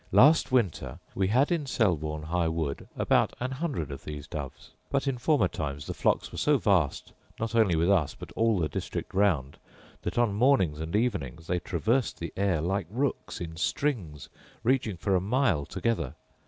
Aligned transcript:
Last 0.11 0.51
winter 0.51 0.97
we 1.13 1.27
had 1.27 1.51
in 1.51 1.67
Selborne 1.67 2.23
high 2.23 2.47
wood 2.47 2.87
about 2.97 3.35
an 3.39 3.51
hundred 3.51 3.91
of 3.91 4.03
these 4.03 4.25
doves; 4.27 4.71
but 4.89 5.07
in 5.07 5.19
former 5.19 5.47
times 5.47 5.85
the 5.85 5.93
flocks 5.93 6.31
were 6.31 6.39
so 6.39 6.57
vast 6.57 7.13
not 7.39 7.53
only 7.53 7.75
with 7.75 7.91
us 7.91 8.15
but 8.15 8.31
all 8.31 8.57
the 8.57 8.67
district 8.67 9.13
round, 9.13 9.59
that 10.01 10.17
on 10.17 10.33
mornings 10.33 10.79
and 10.79 10.95
evenings 10.95 11.45
they 11.45 11.59
traversed 11.59 12.17
the 12.19 12.33
air, 12.35 12.61
like 12.61 12.87
rooks, 12.89 13.39
in 13.39 13.55
strings, 13.57 14.27
reaching 14.63 14.97
for 14.97 15.15
a 15.15 15.21
mile 15.21 15.67
together. 15.67 16.15